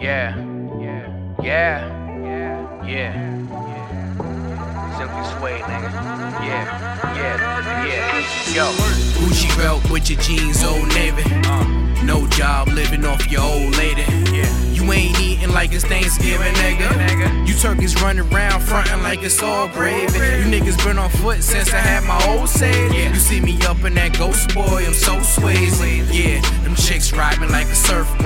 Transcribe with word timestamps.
Yeah, 0.00 0.36
yeah, 0.80 1.08
yeah, 1.42 2.22
yeah, 2.22 2.86
yeah. 2.86 3.12
Simply 4.98 5.24
Suade, 5.38 5.62
nigga. 5.62 5.90
Yeah, 6.44 7.14
yeah, 7.16 7.86
yeah. 7.86 8.54
Yo, 8.54 8.70
Gucci 9.18 9.48
belt 9.56 9.88
with 9.90 10.10
your 10.10 10.20
jeans, 10.20 10.62
old 10.64 10.88
navy. 10.88 11.22
uh, 11.46 11.64
No 12.04 12.26
job, 12.28 12.68
living 12.68 13.04
off 13.04 13.30
your 13.30 13.42
old 13.42 13.76
lady. 13.76 14.02
yeah. 14.32 14.50
You 14.72 14.92
ain't 14.92 15.18
eating 15.20 15.50
like 15.52 15.72
it's 15.72 15.84
Thanksgiving, 15.84 16.52
nigga. 16.54 17.46
You 17.48 17.54
turkeys 17.54 17.94
running 18.02 18.30
around 18.30 18.60
frontin' 18.60 19.02
like 19.02 19.22
it's 19.22 19.42
all 19.42 19.68
gravy. 19.68 20.18
You 20.18 20.44
niggas 20.44 20.76
been 20.84 20.98
on 20.98 21.08
foot 21.08 21.42
since 21.42 21.72
I 21.72 21.78
had 21.78 22.04
my 22.04 22.20
old 22.28 22.50
save. 22.50 22.92
You 22.92 23.14
see 23.18 23.40
me 23.40 23.56
up 23.64 23.82
in 23.84 23.94
that 23.94 24.18
ghost 24.18 24.52
boy, 24.54 24.84
I'm 24.86 24.92
so 24.92 25.14
swayzy. 25.20 26.04
Yeah, 26.12 26.42
them 26.64 26.74
chicks 26.74 27.12
riding 27.14 27.48
like 27.50 27.66
a 27.68 27.74
surfboard. 27.74 28.23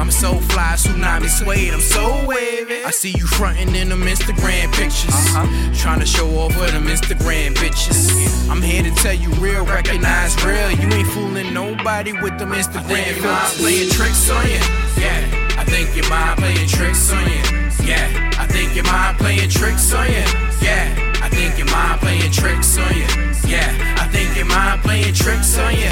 I'm 0.00 0.10
so 0.10 0.34
fly, 0.34 0.74
tsunami 0.76 1.28
suede, 1.28 1.74
I'm 1.74 1.80
so 1.80 2.24
wavy. 2.26 2.84
I 2.84 2.90
see 2.90 3.10
you 3.10 3.26
frontin' 3.26 3.74
in 3.74 3.88
them 3.88 4.02
Instagram 4.02 4.72
pictures. 4.72 5.14
Uh-huh. 5.14 5.74
Trying 5.74 6.00
to 6.00 6.06
show 6.06 6.28
off 6.38 6.52
for 6.52 6.70
them 6.70 6.86
Instagram 6.86 7.54
bitches. 7.54 8.48
I'm 8.48 8.62
here 8.62 8.82
to 8.82 8.90
tell 9.02 9.14
you 9.14 9.30
real, 9.40 9.64
recognize 9.66 10.34
real. 10.44 10.70
You 10.70 10.88
ain't 10.88 11.08
fooling 11.08 11.52
nobody 11.52 12.12
with 12.12 12.38
them 12.38 12.52
Instagram 12.52 13.14
filters. 13.20 13.58
playing 13.58 13.90
tricks 13.90 14.30
on 14.30 14.46
you. 14.46 14.60
Yeah. 15.02 15.48
I 15.58 15.64
think 15.64 15.96
your 15.96 16.08
mind 16.08 16.38
playing 16.38 16.68
tricks 16.68 17.10
on 17.12 17.24
you. 17.26 17.42
Yeah, 17.84 18.30
I 18.38 18.46
think 18.46 18.76
your 18.76 18.84
mind 18.84 19.18
playing 19.18 19.50
tricks 19.50 19.92
on 19.92 20.06
you. 20.06 20.22
Yeah, 20.62 20.94
I 21.20 21.28
think 21.28 21.58
your 21.58 21.66
mind 21.66 22.00
playing 22.00 22.30
tricks 22.30 22.78
on 22.78 22.94
you. 22.94 23.06
Yeah, 23.44 23.96
I 23.98 24.06
think 24.06 24.36
your 24.36 24.46
mind 24.46 24.82
playing 24.82 25.14
tricks 25.14 25.58
on 25.58 25.74
you. 25.74 25.87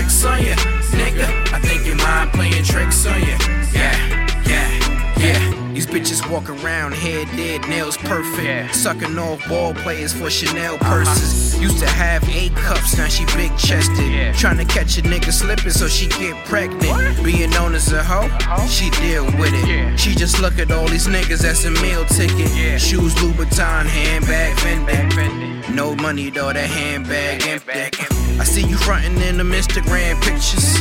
Tricks 0.00 0.24
on 0.24 0.42
you. 0.42 0.54
Nigga, 0.96 1.52
I 1.52 1.60
think 1.60 1.86
your 1.86 1.96
mind 1.96 2.32
playing 2.32 2.64
tricks 2.64 3.04
on 3.06 3.20
you. 3.20 3.36
Yeah, 3.72 4.42
yeah, 4.46 5.18
yeah. 5.18 5.72
These 5.74 5.86
bitches 5.86 6.30
walk 6.30 6.48
around, 6.48 6.92
head 6.92 7.28
dead, 7.36 7.68
nails 7.68 7.98
perfect. 7.98 8.42
Yeah. 8.42 8.70
Sucking 8.70 9.18
off 9.18 9.46
ball 9.48 9.74
players 9.74 10.12
for 10.12 10.30
Chanel 10.30 10.76
uh-huh. 10.76 11.04
purses. 11.04 11.60
Used 11.60 11.78
to 11.80 11.86
have 11.88 12.26
eight 12.30 12.54
cups, 12.56 12.96
now 12.96 13.08
she 13.08 13.26
big 13.36 13.54
chested. 13.58 14.10
Yeah. 14.10 14.32
Trying 14.32 14.56
to 14.56 14.64
catch 14.64 14.96
a 14.96 15.02
nigga 15.02 15.32
slipping 15.32 15.70
so 15.70 15.86
she 15.86 16.08
get 16.08 16.34
pregnant. 16.46 17.22
Being 17.22 17.50
known 17.50 17.74
as 17.74 17.92
a 17.92 18.02
hoe, 18.02 18.28
hoe? 18.42 18.66
she 18.68 18.88
deal 19.02 19.26
with 19.38 19.52
it. 19.52 19.68
Yeah. 19.68 19.96
She 19.96 20.14
just 20.14 20.40
look 20.40 20.58
at 20.58 20.70
all 20.70 20.88
these 20.88 21.08
niggas 21.08 21.44
as 21.44 21.66
a 21.66 21.70
meal 21.82 22.06
ticket. 22.06 22.50
Yeah. 22.56 22.78
Shoes, 22.78 23.14
Louboutin, 23.16 23.84
handbag, 23.84 24.56
Fendi. 24.56 25.74
No 25.74 25.94
money 25.94 26.30
though, 26.30 26.52
that 26.52 26.68
handbag 26.68 27.42
Handbag 27.42 28.00
empty. 28.00 28.09
I 28.40 28.44
see 28.44 28.66
you 28.66 28.78
frontin' 28.78 29.20
in 29.20 29.36
the 29.36 29.44
Instagram 29.44 30.18
pictures. 30.22 30.80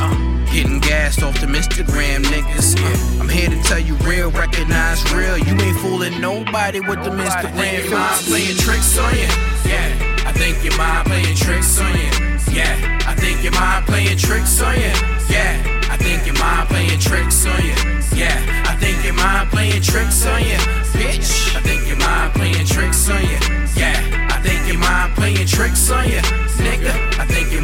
Getting 0.50 0.80
gassed 0.80 1.22
off 1.22 1.40
the 1.42 1.48
Instagram 1.48 2.24
niggas. 2.24 3.20
I'm 3.20 3.28
here 3.28 3.50
to 3.50 3.62
tell 3.64 3.80
you 3.80 3.96
real, 4.08 4.32
recognize 4.32 5.04
real. 5.12 5.38
You 5.38 5.54
ain't 5.60 5.78
fooling 5.80 6.22
nobody 6.22 6.80
with 6.80 7.04
the 7.04 7.12
Instagram 7.12 7.82
filters. 7.82 8.30
playing 8.30 8.56
tricks 8.56 8.98
on 8.98 9.14
you. 9.14 9.28
Yeah, 9.70 10.24
I 10.26 10.32
think 10.32 10.64
your 10.64 10.78
mind 10.78 11.08
playing 11.08 11.36
tricks 11.36 11.78
on 11.82 11.94
you. 11.98 12.10
Yeah, 12.56 13.00
I 13.06 13.14
think 13.16 13.44
your 13.44 13.52
mind 13.52 13.86
playing 13.86 14.18
tricks 14.18 14.62
on 14.62 14.76
you. 14.76 14.94
Yeah. 15.30 15.80
I 15.92 15.98
think 15.98 16.26
your 16.26 16.36
mind 16.36 16.70
playing 16.70 17.00
tricks 17.00 17.46
on 17.46 17.62
you. 17.64 17.74
Yeah, 18.16 18.64
I 18.68 18.76
think 18.76 19.04
your 19.04 19.16
mind 19.16 19.50
playing 19.50 19.82
tricks 19.82 20.26
on 20.26 20.42
you, 20.44 20.58
bitch. 20.94 21.49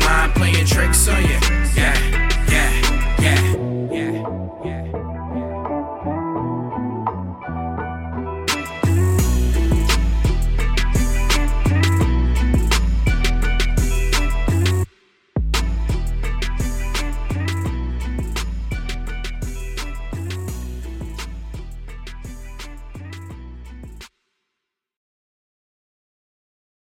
mind 0.05 0.33
playing 0.35 0.65
tricks 0.65 1.07
on 1.07 1.21
you. 1.23 1.39
Yeah, 1.75 1.95
yeah, 2.49 2.71
yeah, 3.19 3.41
yeah, 3.91 4.65
yeah. 4.65 5.14